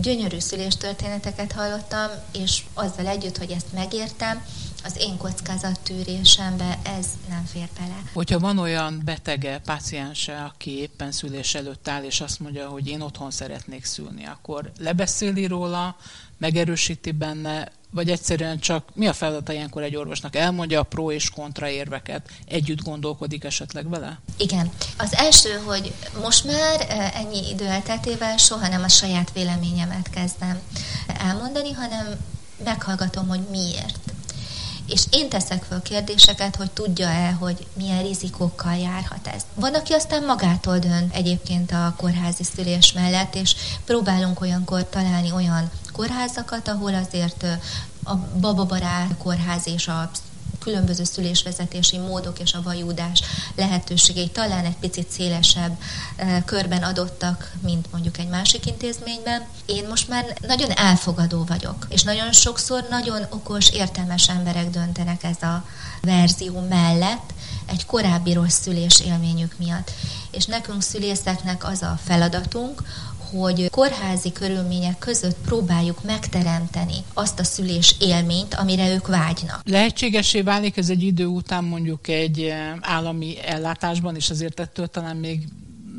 gyönyörű 0.00 0.38
szüléstörténeteket 0.38 1.52
hallottam, 1.52 2.10
és 2.32 2.62
azzal 2.74 3.06
együtt, 3.06 3.38
hogy 3.38 3.50
ezt 3.50 3.72
megértem, 3.72 4.44
az 4.84 4.96
én 4.98 5.16
kockázattűrésembe 5.16 6.78
ez 6.82 7.06
nem 7.28 7.44
fér 7.44 7.68
bele. 7.78 8.02
Hogyha 8.12 8.38
van 8.38 8.58
olyan 8.58 9.02
betege, 9.04 9.58
páciense, 9.58 10.42
aki 10.42 10.70
éppen 10.70 11.12
szülés 11.12 11.54
előtt 11.54 11.88
áll, 11.88 12.04
és 12.04 12.20
azt 12.20 12.40
mondja, 12.40 12.68
hogy 12.68 12.88
én 12.88 13.00
otthon 13.00 13.30
szeretnék 13.30 13.84
szülni, 13.84 14.26
akkor 14.26 14.72
lebeszéli 14.78 15.46
róla, 15.46 15.96
megerősíti 16.38 17.12
benne, 17.12 17.72
vagy 17.94 18.10
egyszerűen 18.10 18.58
csak 18.58 18.88
mi 18.94 19.06
a 19.06 19.12
feladata 19.12 19.52
ilyenkor 19.52 19.82
egy 19.82 19.96
orvosnak? 19.96 20.36
Elmondja 20.36 20.80
a 20.80 20.82
pro 20.82 21.10
és 21.10 21.30
kontra 21.30 21.68
érveket, 21.68 22.28
együtt 22.46 22.82
gondolkodik 22.82 23.44
esetleg 23.44 23.88
vele? 23.88 24.20
Igen. 24.36 24.70
Az 24.98 25.14
első, 25.14 25.62
hogy 25.64 25.92
most 26.22 26.44
már 26.44 26.86
e, 26.88 27.12
ennyi 27.14 27.48
idő 27.50 27.64
elteltével 27.64 28.36
soha 28.36 28.68
nem 28.68 28.82
a 28.82 28.88
saját 28.88 29.32
véleményemet 29.32 30.10
kezdem 30.10 30.60
elmondani, 31.06 31.72
hanem 31.72 32.06
meghallgatom, 32.64 33.28
hogy 33.28 33.40
miért 33.50 34.12
és 34.86 35.02
én 35.10 35.28
teszek 35.28 35.62
föl 35.62 35.82
kérdéseket, 35.82 36.56
hogy 36.56 36.70
tudja-e, 36.70 37.30
hogy 37.32 37.66
milyen 37.76 38.02
rizikókkal 38.02 38.76
járhat 38.76 39.26
ez. 39.26 39.42
Van, 39.54 39.74
aki 39.74 39.92
aztán 39.92 40.24
magától 40.24 40.78
dönt 40.78 41.14
egyébként 41.14 41.72
a 41.72 41.94
kórházi 41.96 42.44
szülés 42.44 42.92
mellett, 42.92 43.34
és 43.34 43.54
próbálunk 43.84 44.40
olyankor 44.40 44.88
találni 44.88 45.32
olyan 45.32 45.70
kórházakat, 45.94 46.68
ahol 46.68 46.94
azért 46.94 47.46
a 48.04 48.14
bababarát 48.16 49.16
kórház 49.18 49.66
és 49.66 49.88
a 49.88 50.10
különböző 50.58 51.04
szülésvezetési 51.04 51.98
módok 51.98 52.38
és 52.38 52.52
a 52.54 52.62
vajúdás 52.62 53.22
lehetőségei 53.54 54.28
talán 54.28 54.64
egy 54.64 54.76
picit 54.76 55.10
szélesebb 55.10 55.78
körben 56.44 56.82
adottak, 56.82 57.52
mint 57.62 57.92
mondjuk 57.92 58.18
egy 58.18 58.28
másik 58.28 58.66
intézményben. 58.66 59.46
Én 59.66 59.86
most 59.88 60.08
már 60.08 60.36
nagyon 60.40 60.70
elfogadó 60.70 61.44
vagyok, 61.44 61.86
és 61.88 62.02
nagyon 62.02 62.32
sokszor 62.32 62.86
nagyon 62.90 63.26
okos, 63.30 63.70
értelmes 63.70 64.28
emberek 64.28 64.70
döntenek 64.70 65.22
ez 65.24 65.42
a 65.42 65.64
verzió 66.00 66.66
mellett, 66.68 67.32
egy 67.66 67.86
korábbi 67.86 68.32
rossz 68.32 68.60
szülés 68.60 69.00
élményük 69.00 69.54
miatt. 69.58 69.90
És 70.30 70.44
nekünk 70.44 70.82
szülészeknek 70.82 71.66
az 71.66 71.82
a 71.82 71.98
feladatunk, 72.04 72.82
hogy 73.38 73.70
kórházi 73.70 74.32
körülmények 74.32 74.98
között 74.98 75.36
próbáljuk 75.44 76.04
megteremteni 76.04 76.94
azt 77.14 77.40
a 77.40 77.44
szülés 77.44 77.94
élményt, 77.98 78.54
amire 78.54 78.92
ők 78.94 79.06
vágynak. 79.06 79.60
Lehetségesé 79.64 80.40
válik 80.40 80.76
ez 80.76 80.88
egy 80.88 81.02
idő 81.02 81.26
után 81.26 81.64
mondjuk 81.64 82.08
egy 82.08 82.40
eh, 82.40 82.72
állami 82.80 83.36
ellátásban, 83.44 84.16
és 84.16 84.30
azért 84.30 84.60
ettől 84.60 84.86
talán 84.86 85.16
még 85.16 85.48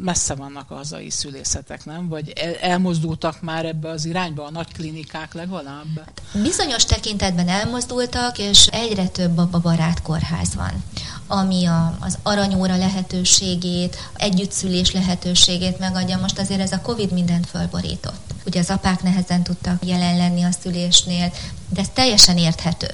messze 0.02 0.36
vannak 0.36 0.72
a 0.72 0.76
hazai 0.76 1.10
szülészetek, 1.10 1.86
nem? 1.86 2.08
Vagy 2.08 2.34
elmozdultak 2.62 3.42
már 3.42 3.66
ebbe 3.66 3.90
az 3.90 4.06
irányba 4.06 4.46
a 4.46 4.52
nagy 4.52 4.74
klinikák 4.74 5.34
legalább? 5.34 6.12
Bizonyos 6.42 6.86
tekintetben 6.86 7.48
elmozdultak, 7.48 8.38
és 8.38 8.68
egyre 8.68 9.08
több 9.08 9.38
a 9.38 9.60
barát 9.60 10.02
kórház 10.02 10.56
van 10.56 10.84
ami 11.28 11.66
a, 11.66 11.98
az 12.00 12.18
aranyóra 12.24 12.78
lehetőségét, 12.78 13.98
együttszülés 14.16 14.92
lehetőségét 14.92 15.80
megadja. 15.80 16.18
Most 16.18 16.40
azért 16.40 16.60
ez 16.62 16.72
a 16.72 16.82
Covid 16.82 17.12
mindent 17.12 17.48
fölborított. 17.48 18.34
Ugye 18.46 18.60
az 18.60 18.70
apák 18.70 19.04
nehezen 19.04 19.44
tudtak 19.44 19.86
jelen 19.86 20.18
lenni 20.18 20.44
a 20.44 20.52
szülésnél, 20.62 21.32
de 21.70 21.82
ez 21.82 21.90
teljesen 21.94 22.38
érthető. 22.38 22.88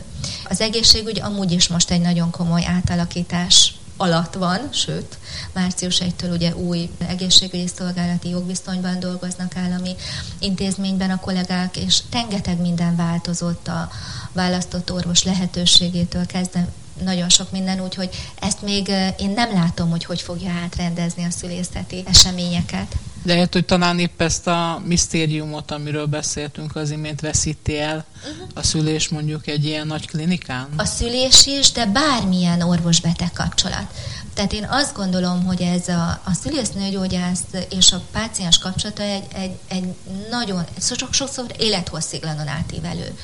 Az 0.50 0.62
egészségügy 0.62 1.20
amúgy 1.20 1.52
is 1.52 1.68
most 1.68 1.92
egy 1.92 2.02
nagyon 2.02 2.32
komoly 2.32 2.66
átalakítás 2.66 3.74
alatt 4.02 4.34
van, 4.34 4.60
sőt, 4.72 5.18
március 5.54 6.02
1-től 6.06 6.32
ugye 6.32 6.56
új 6.56 6.90
egészségügyi 7.08 7.68
szolgálati 7.68 8.30
jogviszonyban 8.30 9.00
dolgoznak 9.00 9.56
állami 9.56 9.96
intézményben 10.40 11.10
a 11.10 11.20
kollégák, 11.20 11.78
és 11.78 12.00
rengeteg 12.12 12.62
minden 12.62 12.96
változott 12.96 13.68
a 13.68 13.90
választott 14.32 14.92
orvos 14.92 15.24
lehetőségétől 15.24 16.26
kezdve 16.26 16.68
nagyon 17.04 17.30
sok 17.30 17.52
minden, 17.52 17.82
úgyhogy 17.82 18.10
ezt 18.42 18.62
még 18.62 18.88
én 19.18 19.30
nem 19.30 19.54
látom, 19.54 19.90
hogy 19.90 20.06
hogy 20.06 20.22
fogja 20.22 20.52
átrendezni 20.64 21.24
a 21.24 21.32
szülészeti 21.32 22.04
eseményeket. 22.08 22.96
De 23.24 23.34
lehet, 23.34 23.54
hogy 23.54 23.66
talán 23.66 24.00
épp 24.00 24.22
ezt 24.22 24.48
a 24.48 24.82
misztériumot, 24.86 25.72
amiről 25.72 26.06
beszéltünk 26.06 26.75
az 26.75 26.90
imént, 26.90 27.22
veszíti 27.22 27.80
el 27.80 28.06
uh-huh. 28.16 28.48
a 28.54 28.63
szülés 28.63 29.10
mondjuk 29.10 29.48
egy 29.48 29.66
ilyen 29.66 29.88
nagy 29.88 30.08
klinikán? 30.08 30.70
A 30.75 30.86
szülés 30.86 31.46
is, 31.46 31.72
de 31.72 31.86
bármilyen 31.86 32.62
orvos-beteg 32.62 33.32
kapcsolat. 33.34 33.94
Tehát 34.34 34.54
én 34.54 34.68
azt 34.70 34.96
gondolom, 34.96 35.46
hogy 35.46 35.62
ez 35.62 35.88
a, 35.88 36.22
a 36.24 36.34
szülésznőgyógyász 36.42 37.44
és 37.70 37.92
a 37.92 38.01
páciens 38.12 38.58
kapcsolata 38.58 39.04
egy, 39.04 39.24
egy, 39.34 39.51
egy 39.68 39.96
nagyon, 40.30 40.66
sok, 40.80 41.13
sokszor 41.13 41.46
élethossziglanon 41.58 42.48
átívelő 42.48 43.18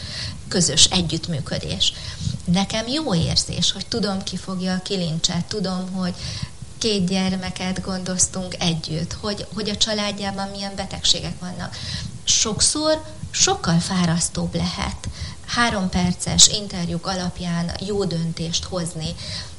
közös 0.47 0.85
együttműködés. 0.85 1.93
Nekem 2.45 2.87
jó 2.87 3.15
érzés, 3.15 3.71
hogy 3.71 3.85
tudom, 3.85 4.23
ki 4.23 4.37
fogja 4.37 4.73
a 4.73 4.81
kilincset, 4.81 5.45
tudom, 5.45 5.91
hogy 5.91 6.13
két 6.77 7.09
gyermeket 7.09 7.81
gondoztunk 7.81 8.55
együtt, 8.59 9.13
hogy, 9.13 9.45
hogy 9.53 9.69
a 9.69 9.77
családjában 9.77 10.47
milyen 10.47 10.75
betegségek 10.75 11.39
vannak. 11.39 11.75
Sokszor 12.23 13.03
sokkal 13.31 13.79
fárasztóbb 13.79 14.55
lehet 14.55 15.07
három 15.47 15.89
perces 15.89 16.47
interjúk 16.47 17.07
alapján 17.07 17.71
jó 17.87 18.05
döntést 18.05 18.63
hozni. 18.63 19.15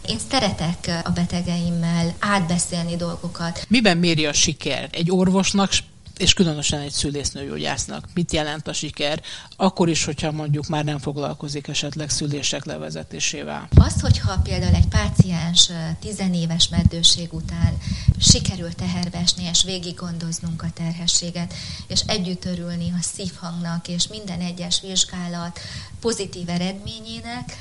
Én 0.08 0.18
szeretek 0.30 1.02
a 1.04 1.10
betegeimmel 1.10 2.14
átbeszélni 2.18 2.96
dolgokat. 2.96 3.64
Miben 3.68 3.96
méri 3.96 4.26
a 4.26 4.32
siker? 4.32 4.88
Egy 4.92 5.10
orvosnak 5.10 5.70
és 6.18 6.32
különösen 6.32 6.80
egy 6.80 6.90
szülésznőgyógyásznak. 6.90 8.08
Mit 8.14 8.32
jelent 8.32 8.68
a 8.68 8.72
siker, 8.72 9.22
akkor 9.56 9.88
is, 9.88 10.04
hogyha 10.04 10.32
mondjuk 10.32 10.66
már 10.66 10.84
nem 10.84 10.98
foglalkozik 10.98 11.68
esetleg 11.68 12.10
szülések 12.10 12.64
levezetésével? 12.64 13.68
Az, 13.76 14.00
hogyha 14.00 14.40
például 14.42 14.74
egy 14.74 14.88
páciens 14.88 15.70
tizenéves 16.00 16.68
meddőség 16.68 17.32
után 17.32 17.78
sikerült 18.20 18.76
teherbe 18.76 19.18
esni, 19.18 19.44
és 19.44 19.64
végig 19.64 19.94
gondoznunk 19.94 20.62
a 20.62 20.70
terhességet, 20.74 21.54
és 21.86 22.00
együtt 22.06 22.44
örülni 22.44 22.92
a 22.98 23.02
szívhangnak, 23.02 23.88
és 23.88 24.06
minden 24.06 24.40
egyes 24.40 24.80
vizsgálat 24.80 25.58
pozitív 26.00 26.48
eredményének, 26.48 27.56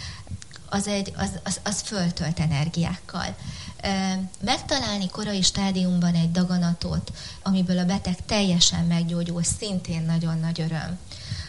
az, 0.69 0.88
egy, 0.88 1.13
az, 1.17 1.29
az, 1.43 1.59
az 1.63 1.81
föltölt 1.81 2.39
energiákkal. 2.39 3.36
Megtalálni 4.43 5.09
korai 5.09 5.41
stádiumban 5.41 6.13
egy 6.13 6.31
daganatot, 6.31 7.12
amiből 7.43 7.77
a 7.77 7.86
beteg 7.86 8.25
teljesen 8.25 8.86
meggyógyul, 8.86 9.43
szintén 9.43 10.01
nagyon 10.01 10.39
nagy 10.39 10.62
öröm 10.62 10.97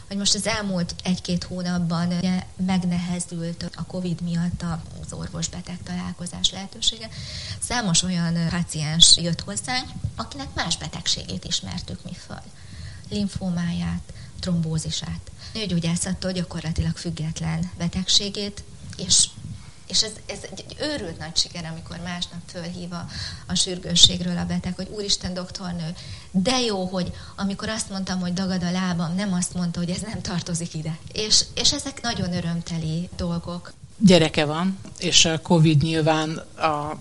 hogy 0.09 0.17
most 0.17 0.35
az 0.35 0.47
elmúlt 0.47 0.95
egy-két 1.03 1.45
hónapban 1.45 2.13
ugye 2.13 2.43
megnehezült 2.67 3.71
a 3.77 3.85
COVID 3.85 4.21
miatt 4.21 4.65
az 5.03 5.13
orvos-beteg 5.13 5.79
találkozás 5.83 6.51
lehetősége. 6.51 7.09
Számos 7.59 8.03
olyan 8.03 8.49
páciens 8.49 9.17
jött 9.17 9.41
hozzánk, 9.41 9.89
akinek 10.17 10.55
más 10.55 10.77
betegségét 10.77 11.45
ismertük 11.45 12.05
mi 12.05 12.17
föl. 12.27 12.43
Linfómáját, 13.11 14.13
trombózisát. 14.41 15.31
Nőgyógyászattól 15.53 16.33
gyakorlatilag 16.33 16.97
független 16.97 17.71
betegségét, 17.79 18.65
és 18.99 19.29
és 19.89 20.03
ez, 20.03 20.13
ez 20.27 20.39
egy 20.51 20.77
őrült 20.81 21.19
nagy 21.19 21.37
siker, 21.37 21.65
amikor 21.65 21.97
másnap 22.05 22.41
fölhív 22.47 22.93
a, 22.93 23.07
a 23.47 23.55
sürgősségről 23.55 24.39
a 24.39 24.45
beteg, 24.45 24.75
hogy 24.75 24.89
úristen 24.91 25.35
doktornő, 25.35 25.95
de 26.31 26.61
jó, 26.61 26.85
hogy 26.85 27.13
amikor 27.37 27.69
azt 27.69 27.91
mondtam, 27.91 28.21
hogy 28.21 28.33
dagad 28.33 28.63
a 28.63 28.71
lábam, 28.71 29.15
nem 29.15 29.33
azt 29.33 29.55
mondta, 29.55 29.79
hogy 29.79 29.91
ez 29.91 30.01
nem 30.01 30.21
tartozik 30.21 30.75
ide. 30.75 30.99
És, 31.13 31.45
és 31.55 31.73
ezek 31.73 32.03
nagyon 32.03 32.33
örömteli 32.33 33.09
dolgok 33.17 33.73
gyereke 33.99 34.45
van, 34.45 34.79
és 34.99 35.25
a 35.25 35.41
Covid 35.41 35.83
nyilván 35.83 36.43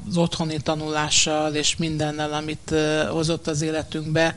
az 0.07 0.17
otthoni 0.17 0.57
tanulással 0.63 1.53
és 1.53 1.75
mindennel, 1.77 2.33
amit 2.33 2.73
hozott 3.09 3.47
az 3.47 3.61
életünkbe, 3.61 4.35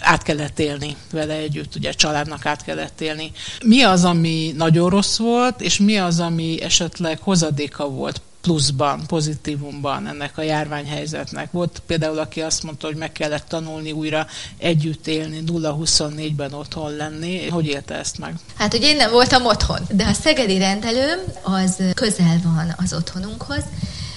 át 0.00 0.22
kellett 0.22 0.58
élni 0.58 0.96
vele 1.12 1.34
együtt, 1.34 1.74
ugye 1.74 1.88
a 1.88 1.94
családnak 1.94 2.46
át 2.46 2.64
kellett 2.64 3.00
élni. 3.00 3.32
Mi 3.64 3.82
az, 3.82 4.04
ami 4.04 4.52
nagyon 4.56 4.90
rossz 4.90 5.18
volt, 5.18 5.60
és 5.60 5.78
mi 5.78 5.96
az, 5.96 6.20
ami 6.20 6.62
esetleg 6.62 7.18
hozadéka 7.18 7.88
volt 7.88 8.20
pluszban, 8.46 9.06
pozitívumban 9.06 10.06
ennek 10.06 10.38
a 10.38 10.42
járványhelyzetnek. 10.42 11.52
Volt 11.52 11.82
például, 11.86 12.18
aki 12.18 12.40
azt 12.40 12.62
mondta, 12.62 12.86
hogy 12.86 12.96
meg 12.96 13.12
kellett 13.12 13.48
tanulni 13.48 13.92
újra 13.92 14.26
együtt 14.58 15.06
élni, 15.06 15.42
0-24-ben 15.46 16.52
otthon 16.52 16.96
lenni. 16.96 17.48
Hogy 17.48 17.66
élte 17.66 17.94
ezt 17.94 18.18
meg? 18.18 18.34
Hát, 18.54 18.72
hogy 18.72 18.82
én 18.82 18.96
nem 18.96 19.10
voltam 19.10 19.44
otthon, 19.44 19.80
de 19.90 20.04
a 20.04 20.12
szegedi 20.12 20.58
rendelőm 20.58 21.18
az 21.42 21.82
közel 21.94 22.40
van 22.44 22.74
az 22.76 22.92
otthonunkhoz, 22.92 23.62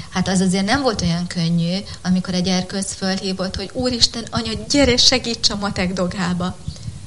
Hát 0.10 0.28
az 0.28 0.40
azért 0.40 0.66
nem 0.66 0.82
volt 0.82 1.02
olyan 1.02 1.28
könnyű, 1.28 1.78
amikor 2.04 2.34
egy 2.34 2.44
gyerköz 2.44 2.94
fölhívott, 2.94 3.56
hogy 3.56 3.70
úristen, 3.74 4.24
anya, 4.30 4.52
gyere, 4.70 4.98
segíts 4.98 5.50
a 5.50 5.56
matek 5.56 5.94
dogába. 5.94 6.58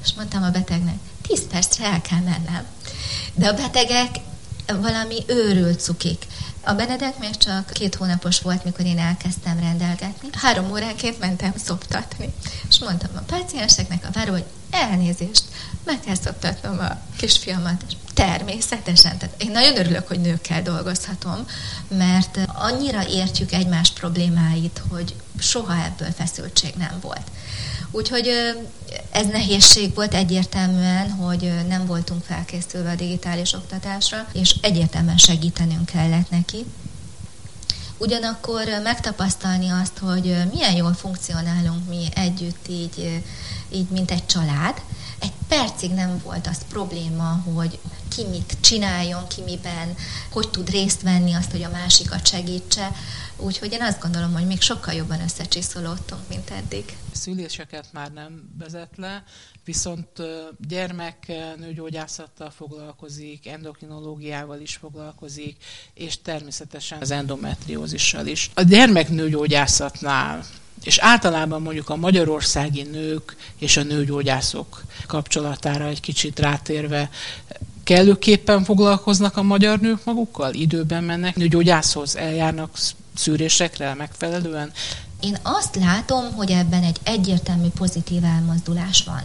És 0.05 0.13
mondtam 0.17 0.43
a 0.43 0.51
betegnek, 0.51 0.95
tíz 1.29 1.47
percre 1.51 1.85
el 1.85 2.01
kell 2.01 2.21
mennem. 2.21 2.67
De 3.35 3.49
a 3.49 3.53
betegek 3.53 4.09
valami 4.67 5.17
őrült 5.27 5.81
cukik. 5.81 6.27
A 6.65 6.73
Benedek 6.73 7.19
még 7.19 7.37
csak 7.37 7.71
két 7.71 7.95
hónapos 7.95 8.41
volt, 8.41 8.65
mikor 8.65 8.85
én 8.87 8.99
elkezdtem 8.99 9.59
rendelgetni. 9.59 10.29
Három 10.33 10.71
óránként 10.71 11.19
mentem 11.19 11.53
szoptatni. 11.65 12.35
És 12.69 12.79
mondtam 12.79 13.11
a 13.15 13.21
pácienseknek 13.21 14.05
a 14.09 14.13
váró, 14.13 14.33
hogy 14.33 14.45
elnézést, 14.71 15.45
meg 15.85 16.01
kell 16.01 16.15
szoptatnom 16.15 16.79
a 16.79 17.01
kisfiamat. 17.17 17.85
És 17.89 17.95
természetesen. 18.15 19.19
Tehát 19.19 19.43
én 19.43 19.51
nagyon 19.51 19.77
örülök, 19.79 20.09
hogy 20.09 20.21
nőkkel 20.21 20.63
dolgozhatom, 20.63 21.47
mert 21.89 22.39
annyira 22.47 23.09
értjük 23.09 23.53
egymás 23.53 23.91
problémáit, 23.91 24.83
hogy 24.89 25.15
soha 25.39 25.85
ebből 25.85 26.11
feszültség 26.11 26.75
nem 26.75 26.99
volt. 27.01 27.31
Úgyhogy 27.93 28.29
ez 29.11 29.27
nehézség 29.27 29.95
volt 29.95 30.15
egyértelműen, 30.15 31.11
hogy 31.11 31.53
nem 31.69 31.87
voltunk 31.87 32.25
felkészülve 32.25 32.91
a 32.91 32.95
digitális 32.95 33.53
oktatásra, 33.53 34.27
és 34.33 34.55
egyértelműen 34.61 35.19
segítenünk 35.19 35.85
kellett 35.85 36.31
neki. 36.31 36.65
Ugyanakkor 37.99 38.63
megtapasztalni 38.83 39.69
azt, 39.69 39.99
hogy 39.99 40.37
milyen 40.53 40.75
jól 40.75 40.95
funkcionálunk 40.95 41.89
mi 41.89 42.07
együtt 42.15 42.69
így, 42.69 43.23
így 43.73 43.89
mint 43.89 44.11
egy 44.11 44.27
család, 44.27 44.83
egy 45.19 45.33
percig 45.49 45.91
nem 45.91 46.21
volt 46.25 46.47
az 46.47 46.59
probléma, 46.69 47.43
hogy 47.55 47.79
ki 48.09 48.25
mit 48.31 48.57
csináljon, 48.61 49.27
ki 49.27 49.43
miben, 49.43 49.95
hogy 50.33 50.49
tud 50.49 50.71
részt 50.71 51.03
venni 51.03 51.33
azt, 51.33 51.51
hogy 51.51 51.63
a 51.63 51.71
másikat 51.71 52.27
segítse. 52.27 52.93
Úgyhogy 53.37 53.73
én 53.73 53.83
azt 53.83 54.01
gondolom, 54.01 54.33
hogy 54.33 54.47
még 54.47 54.61
sokkal 54.61 54.95
jobban 54.95 55.21
összecsiszolódtunk, 55.21 56.21
mint 56.29 56.51
eddig. 56.51 56.97
Szüléseket 57.13 57.87
már 57.93 58.13
nem 58.13 58.51
vezet 58.59 58.97
le, 58.97 59.25
viszont 59.65 60.09
gyermek 60.69 61.33
nőgyógyászattal 61.59 62.51
foglalkozik, 62.51 63.47
endokrinológiával 63.47 64.61
is 64.61 64.77
foglalkozik, 64.77 65.57
és 65.95 66.23
természetesen 66.23 67.01
az 67.01 67.11
endometriózissal 67.11 68.27
is. 68.27 68.51
A 68.55 68.63
gyermeknőgyógyászatnál 68.63 70.45
és 70.85 70.99
általában 70.99 71.63
mondjuk 71.63 71.89
a 71.89 71.97
magyarországi 71.97 72.83
nők 72.83 73.37
és 73.59 73.77
a 73.77 73.83
nőgyógyászok 73.83 74.83
kapcsolatára 75.07 75.87
egy 75.87 76.01
kicsit 76.01 76.39
rátérve, 76.39 77.11
kellőképpen 77.85 78.65
foglalkoznak 78.65 79.37
a 79.37 79.43
magyar 79.43 79.79
nők 79.81 80.05
magukkal? 80.05 80.55
Időben 80.55 81.05
mennek 81.05 81.37
nőgyógyászhoz, 81.37 82.17
eljárnak 82.17 82.77
szűrésekre 83.15 83.95
megfelelően? 83.95 84.73
Én 85.21 85.39
azt 85.43 85.77
látom, 85.77 86.33
hogy 86.33 86.51
ebben 86.51 86.83
egy 86.83 86.99
egyértelmű 87.03 87.69
pozitív 87.69 88.25
elmozdulás 88.25 89.05
van. 89.05 89.23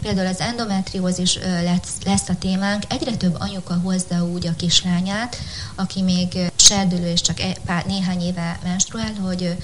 Például 0.00 0.26
az 0.26 0.40
endometriózis 0.40 1.38
lesz, 1.62 1.96
lesz 2.04 2.28
a 2.28 2.38
témánk. 2.38 2.82
Egyre 2.88 3.16
több 3.16 3.36
anyuka 3.38 3.74
hozza 3.74 4.24
úgy 4.24 4.46
a 4.46 4.56
kislányát, 4.56 5.36
aki 5.74 6.02
még 6.02 6.38
serdülő 6.56 7.10
és 7.10 7.20
csak 7.20 7.40
e, 7.40 7.56
pár, 7.66 7.86
néhány 7.86 8.20
éve 8.20 8.58
menstruál, 8.62 9.12
hogy 9.14 9.56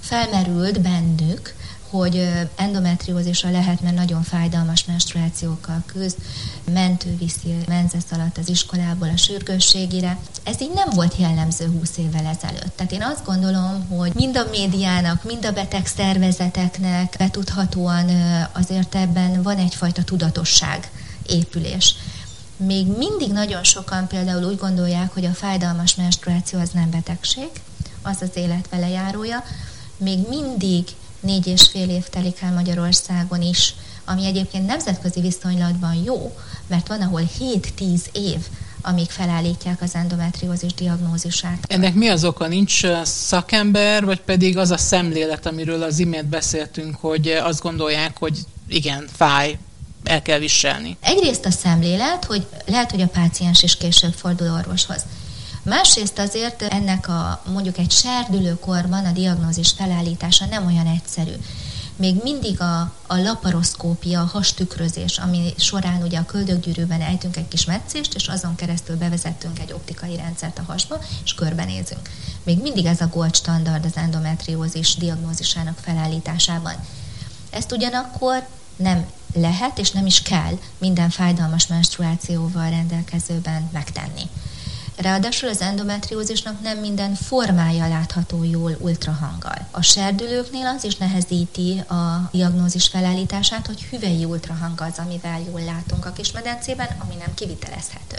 felmerült 0.00 0.80
bennük, 0.80 1.54
hogy 1.90 2.28
endometriózisra 2.56 3.50
lehet, 3.50 3.80
mert 3.80 3.94
nagyon 3.94 4.22
fájdalmas 4.22 4.84
menstruációkkal 4.84 5.82
küzd, 5.86 6.16
mentő 6.72 7.16
viszi 7.16 7.54
menzesz 7.66 8.10
alatt 8.10 8.38
az 8.38 8.48
iskolából 8.48 9.08
a 9.08 9.16
sürgősségére. 9.16 10.18
Ez 10.42 10.60
így 10.60 10.72
nem 10.74 10.88
volt 10.90 11.16
jellemző 11.18 11.66
20 11.66 11.96
évvel 11.96 12.26
ezelőtt. 12.26 12.76
Tehát 12.76 12.92
én 12.92 13.02
azt 13.02 13.24
gondolom, 13.24 13.86
hogy 13.88 14.12
mind 14.14 14.36
a 14.36 14.46
médiának, 14.50 15.24
mind 15.24 15.44
a 15.44 15.52
beteg 15.52 15.86
szervezeteknek 15.86 17.14
betudhatóan 17.18 18.10
azért 18.52 18.94
ebben 18.94 19.42
van 19.42 19.56
egyfajta 19.56 20.04
tudatosság 20.04 20.90
épülés. 21.26 21.94
Még 22.56 22.86
mindig 22.86 23.32
nagyon 23.32 23.64
sokan 23.64 24.06
például 24.06 24.44
úgy 24.44 24.58
gondolják, 24.58 25.12
hogy 25.12 25.24
a 25.24 25.34
fájdalmas 25.34 25.94
menstruáció 25.94 26.58
az 26.58 26.70
nem 26.70 26.90
betegség, 26.90 27.48
az 28.02 28.16
az 28.20 28.30
élet 28.34 28.68
vele 28.70 28.88
járója. 28.88 29.44
Még 29.96 30.18
mindig 30.28 30.84
négy 31.20 31.46
és 31.46 31.68
fél 31.70 31.88
év 31.88 32.08
telik 32.08 32.40
el 32.40 32.52
Magyarországon 32.52 33.42
is, 33.42 33.74
ami 34.04 34.26
egyébként 34.26 34.66
nemzetközi 34.66 35.20
viszonylatban 35.20 35.94
jó, 36.04 36.36
mert 36.66 36.88
van, 36.88 37.00
ahol 37.00 37.22
7-10 37.40 38.00
év, 38.12 38.38
amíg 38.82 39.10
felállítják 39.10 39.82
az 39.82 39.94
endometriózis 39.94 40.74
diagnózisát. 40.74 41.58
Ennek 41.68 41.94
mi 41.94 42.08
az 42.08 42.24
oka? 42.24 42.46
Nincs 42.46 42.86
szakember, 43.02 44.04
vagy 44.04 44.20
pedig 44.20 44.56
az 44.56 44.70
a 44.70 44.76
szemlélet, 44.76 45.46
amiről 45.46 45.82
az 45.82 45.98
imént 45.98 46.26
beszéltünk, 46.26 46.96
hogy 46.96 47.28
azt 47.28 47.62
gondolják, 47.62 48.18
hogy 48.18 48.38
igen, 48.68 49.08
fáj, 49.12 49.58
el 50.04 50.22
kell 50.22 50.38
viselni? 50.38 50.96
Egyrészt 51.00 51.44
a 51.44 51.50
szemlélet, 51.50 52.24
hogy 52.24 52.46
lehet, 52.66 52.90
hogy 52.90 53.00
a 53.00 53.08
páciens 53.08 53.62
is 53.62 53.76
később 53.76 54.12
fordul 54.12 54.50
orvoshoz. 54.50 55.02
Másrészt 55.68 56.18
azért 56.18 56.62
ennek 56.62 57.08
a 57.08 57.42
mondjuk 57.52 57.78
egy 57.78 57.90
serdülőkorban 57.90 59.04
a 59.04 59.12
diagnózis 59.12 59.70
felállítása 59.70 60.46
nem 60.46 60.66
olyan 60.66 60.86
egyszerű. 60.86 61.32
Még 61.96 62.22
mindig 62.22 62.60
a, 62.60 62.80
a 63.06 63.16
laparoszkópia, 63.16 64.20
a 64.20 64.30
hastükrözés, 64.32 65.18
ami 65.18 65.52
során 65.56 66.02
ugye 66.02 66.18
a 66.18 66.24
köldöggyűrűben 66.24 67.00
ejtünk 67.00 67.36
egy 67.36 67.48
kis 67.48 67.64
meccést, 67.64 68.14
és 68.14 68.28
azon 68.28 68.54
keresztül 68.54 68.96
bevezettünk 68.96 69.58
egy 69.58 69.72
optikai 69.72 70.16
rendszert 70.16 70.58
a 70.58 70.62
hasba, 70.66 71.00
és 71.24 71.34
körbenézünk. 71.34 72.10
Még 72.42 72.62
mindig 72.62 72.84
ez 72.84 73.00
a 73.00 73.06
gold 73.06 73.34
standard 73.34 73.84
az 73.84 73.96
endometriózis 73.96 74.94
diagnózisának 74.94 75.78
felállításában. 75.78 76.74
Ezt 77.50 77.72
ugyanakkor 77.72 78.46
nem 78.76 79.06
lehet 79.34 79.78
és 79.78 79.90
nem 79.90 80.06
is 80.06 80.22
kell 80.22 80.58
minden 80.78 81.10
fájdalmas 81.10 81.66
menstruációval 81.66 82.70
rendelkezőben 82.70 83.68
megtenni. 83.72 84.22
Ráadásul 85.00 85.48
az 85.48 85.60
endometriózisnak 85.60 86.62
nem 86.62 86.78
minden 86.78 87.14
formája 87.14 87.88
látható 87.88 88.44
jól 88.44 88.76
ultrahanggal. 88.78 89.68
A 89.70 89.82
serdülőknél 89.82 90.66
az 90.66 90.84
is 90.84 90.96
nehezíti 90.96 91.78
a 91.78 92.28
diagnózis 92.32 92.88
felállítását, 92.88 93.66
hogy 93.66 93.82
hüvei 93.82 94.24
ultrahang 94.24 94.80
az, 94.80 94.98
amivel 94.98 95.40
jól 95.50 95.60
látunk 95.60 96.04
a 96.04 96.12
kismedencében, 96.12 96.88
ami 96.98 97.14
nem 97.14 97.34
kivitelezhető. 97.34 98.16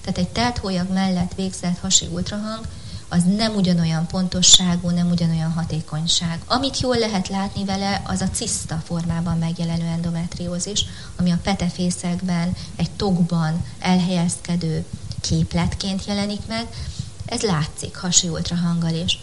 Tehát 0.00 0.18
egy 0.18 0.28
telthólyag 0.28 0.92
mellett 0.92 1.34
végzett 1.34 1.78
hasi 1.78 2.06
ultrahang 2.12 2.66
az 3.08 3.22
nem 3.36 3.54
ugyanolyan 3.54 4.06
pontosságú, 4.06 4.88
nem 4.88 5.10
ugyanolyan 5.10 5.52
hatékonyság. 5.52 6.40
Amit 6.46 6.80
jól 6.80 6.98
lehet 6.98 7.28
látni 7.28 7.64
vele, 7.64 8.02
az 8.06 8.20
a 8.20 8.30
ciszta 8.30 8.82
formában 8.84 9.38
megjelenő 9.38 9.86
endometriózis, 9.86 10.84
ami 11.16 11.30
a 11.30 11.38
petefészekben, 11.42 12.56
egy 12.76 12.90
tokban 12.90 13.64
elhelyezkedő 13.78 14.84
képletként 15.20 16.04
jelenik 16.04 16.46
meg, 16.46 16.66
ez 17.26 17.40
látszik 17.40 17.96
hasi 17.96 18.28
ultrahanggal 18.28 18.94
is. 18.94 19.18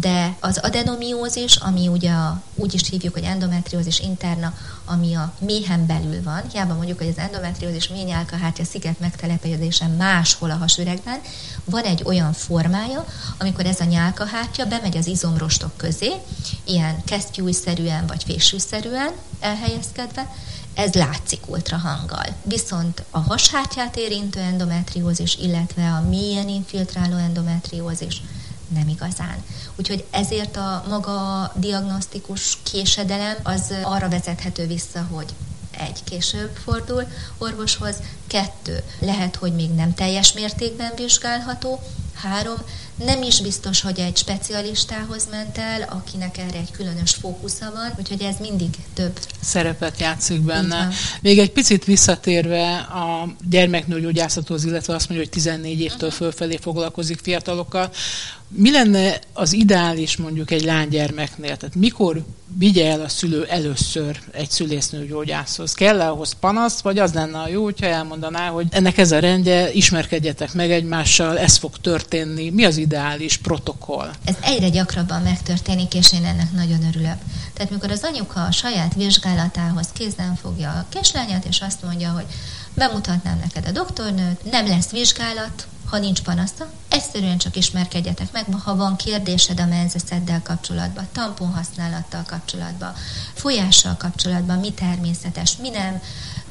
De 0.00 0.36
az 0.40 0.58
adenomiózis, 0.58 1.56
ami 1.56 1.88
ugye 1.88 2.10
a, 2.10 2.42
úgy 2.54 2.74
is 2.74 2.88
hívjuk, 2.88 3.12
hogy 3.12 3.22
endometriózis 3.22 4.00
interna, 4.00 4.54
ami 4.84 5.14
a 5.14 5.32
méhen 5.38 5.86
belül 5.86 6.22
van, 6.22 6.42
hiába 6.52 6.74
mondjuk, 6.74 6.98
hogy 6.98 7.08
az 7.08 7.18
endometriózis 7.18 7.88
ményálkahártya 7.88 8.64
sziget 8.64 9.00
megtelepedése 9.00 9.86
máshol 9.86 10.50
a 10.50 10.56
hasüregben, 10.56 11.20
van 11.64 11.82
egy 11.82 12.02
olyan 12.04 12.32
formája, 12.32 13.04
amikor 13.38 13.66
ez 13.66 13.80
a 13.80 13.84
nyálkahártya 13.84 14.64
bemegy 14.64 14.96
az 14.96 15.06
izomrostok 15.06 15.76
közé, 15.76 16.12
ilyen 16.64 17.04
kesztyújszerűen 17.04 18.06
vagy 18.06 18.24
fésűszerűen 18.24 19.12
elhelyezkedve, 19.40 20.34
ez 20.74 20.92
látszik 20.92 21.48
ultrahanggal. 21.48 22.26
Viszont 22.42 23.04
a 23.10 23.18
hashártyát 23.18 23.96
érintő 23.96 24.40
endometriózis, 24.40 25.36
illetve 25.36 25.88
a 25.88 26.08
mélyen 26.08 26.48
infiltráló 26.48 27.16
endometriózis 27.16 28.22
nem 28.74 28.88
igazán. 28.88 29.36
Úgyhogy 29.76 30.04
ezért 30.10 30.56
a 30.56 30.84
maga 30.88 31.52
diagnosztikus 31.56 32.58
késedelem 32.62 33.36
az 33.42 33.74
arra 33.82 34.08
vezethető 34.08 34.66
vissza, 34.66 35.06
hogy 35.10 35.34
egy, 35.78 36.04
később 36.04 36.56
fordul 36.64 37.06
orvoshoz, 37.38 37.96
kettő, 38.26 38.82
lehet, 38.98 39.36
hogy 39.36 39.54
még 39.54 39.70
nem 39.70 39.94
teljes 39.94 40.32
mértékben 40.32 40.92
vizsgálható, 40.96 41.80
három, 42.14 42.58
nem 42.96 43.22
is 43.22 43.40
biztos, 43.40 43.80
hogy 43.80 43.98
egy 43.98 44.16
specialistához 44.16 45.26
ment 45.30 45.58
el, 45.58 45.82
akinek 45.82 46.38
erre 46.38 46.58
egy 46.58 46.70
különös 46.70 47.10
fókusza 47.10 47.70
van, 47.74 47.92
úgyhogy 47.98 48.22
ez 48.22 48.36
mindig 48.40 48.68
több. 48.94 49.18
Szerepet 49.40 50.00
játszik 50.00 50.40
benne. 50.40 50.88
Még 51.20 51.38
egy 51.38 51.52
picit 51.52 51.84
visszatérve 51.84 52.76
a 52.76 53.28
gyermeknőgyógyászathoz, 53.48 54.64
illetve 54.64 54.94
azt 54.94 55.08
mondja, 55.08 55.26
hogy 55.26 55.42
14 55.42 55.80
évtől 55.80 56.08
uh-huh. 56.08 56.12
fölfelé 56.12 56.56
foglalkozik 56.56 57.20
fiatalokkal. 57.22 57.90
Mi 58.54 58.70
lenne 58.70 59.18
az 59.32 59.52
ideális 59.52 60.16
mondjuk 60.16 60.50
egy 60.50 60.64
lánygyermeknél? 60.64 61.56
Tehát 61.56 61.74
mikor 61.74 62.24
vigye 62.56 62.90
el 62.90 63.00
a 63.00 63.08
szülő 63.08 63.44
először 63.44 64.20
egy 64.32 64.50
szülésznőgyógyászhoz? 64.50 65.72
Kell 65.72 66.00
-e 66.00 66.08
ahhoz 66.10 66.32
panasz, 66.32 66.80
vagy 66.80 66.98
az 66.98 67.12
lenne 67.12 67.38
a 67.38 67.48
jó, 67.48 67.62
hogyha 67.64 67.86
elmondaná, 67.86 68.48
hogy 68.48 68.66
ennek 68.70 68.98
ez 68.98 69.12
a 69.12 69.18
rendje, 69.18 69.72
ismerkedjetek 69.72 70.52
meg 70.52 70.70
egymással, 70.70 71.38
ez 71.38 71.56
fog 71.56 71.78
történni. 71.78 72.50
Mi 72.50 72.64
az 72.64 72.76
ideális 72.76 73.36
protokoll? 73.36 74.10
Ez 74.24 74.36
egyre 74.40 74.68
gyakrabban 74.68 75.22
megtörténik, 75.22 75.94
és 75.94 76.12
én 76.12 76.24
ennek 76.24 76.52
nagyon 76.52 76.84
örülök. 76.88 77.16
Tehát 77.54 77.70
mikor 77.70 77.90
az 77.90 78.02
anyuka 78.02 78.44
a 78.44 78.52
saját 78.52 78.94
vizsgálatához 78.94 79.88
kézben 79.92 80.34
fogja 80.34 80.70
a 80.70 80.86
kislányát, 80.88 81.44
és 81.44 81.60
azt 81.60 81.82
mondja, 81.82 82.10
hogy 82.10 82.26
bemutatnám 82.74 83.38
neked 83.38 83.66
a 83.66 83.70
doktornőt, 83.70 84.50
nem 84.50 84.66
lesz 84.66 84.90
vizsgálat, 84.90 85.66
ha 85.92 85.98
nincs 85.98 86.20
panasza, 86.22 86.70
egyszerűen 86.88 87.38
csak 87.38 87.56
ismerkedjetek 87.56 88.32
meg, 88.32 88.46
ha 88.62 88.76
van 88.76 88.96
kérdésed 88.96 89.60
a 89.60 89.66
menzeszeddel 89.66 90.42
kapcsolatban, 90.42 91.08
tampon 91.12 91.52
használattal 91.52 92.22
kapcsolatban, 92.26 92.94
folyással 93.34 93.96
kapcsolatban, 93.98 94.58
mi 94.58 94.72
természetes, 94.72 95.56
mi 95.56 95.68
nem, 95.68 96.00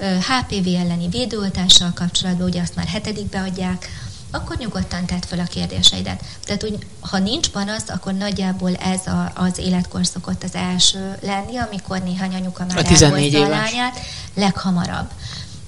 HPV 0.01 0.67
elleni 0.67 1.10
védőoltással 1.10 1.91
kapcsolatban, 1.93 2.47
ugye 2.47 2.62
azt 2.62 2.75
már 2.75 2.88
hetedikbe 2.88 3.41
adják, 3.41 3.89
akkor 4.31 4.57
nyugodtan 4.57 5.05
tedd 5.05 5.21
fel 5.27 5.39
a 5.39 5.43
kérdéseidet. 5.43 6.23
Tehát 6.45 6.63
úgy, 6.63 6.88
ha 6.99 7.17
nincs 7.17 7.49
panasz, 7.49 7.89
akkor 7.89 8.13
nagyjából 8.13 8.75
ez 8.75 9.07
a, 9.07 9.31
az 9.36 9.57
életkor 9.57 10.05
szokott 10.05 10.43
az 10.43 10.55
első 10.55 11.17
lenni, 11.21 11.57
amikor 11.57 12.03
néhány 12.03 12.36
anyuka 12.36 12.65
már 12.65 12.77
elhozza 12.77 13.07
a 13.43 13.49
lányát, 13.49 13.99
leghamarabb. 14.34 15.10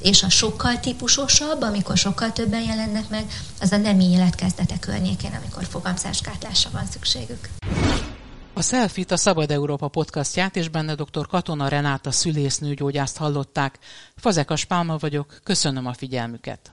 És 0.03 0.23
a 0.23 0.29
sokkal 0.29 0.79
típusosabb, 0.79 1.61
amikor 1.61 1.97
sokkal 1.97 2.31
többen 2.31 2.63
jelennek 2.63 3.09
meg, 3.09 3.25
az 3.61 3.71
a 3.71 3.77
nemi 3.77 4.05
életkezdete 4.05 4.79
környékén, 4.79 5.39
amikor 5.43 5.63
fogamzásgátlásra 5.63 6.69
van 6.73 6.85
szükségük. 6.85 7.49
A 8.53 8.61
Selfit 8.61 9.11
a 9.11 9.17
Szabad 9.17 9.51
Európa 9.51 9.87
podcastját 9.87 10.55
és 10.55 10.69
benne 10.69 10.95
dr. 10.95 11.27
Katona 11.27 11.67
Renáta 11.67 12.11
szülésznőgyógyászt 12.11 13.17
hallották. 13.17 13.79
Fazekas 14.15 14.65
Pálma 14.65 14.97
vagyok, 14.97 15.39
köszönöm 15.43 15.85
a 15.85 15.93
figyelmüket. 15.93 16.71